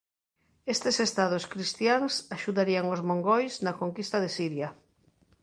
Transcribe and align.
Estes 0.73 0.95
estados 1.07 1.43
cristiáns 1.53 2.13
axudarían 2.35 2.85
aos 2.87 3.01
mongois 3.09 3.53
na 3.65 3.77
conquista 3.81 4.17
de 4.23 4.29
Siria. 4.37 4.69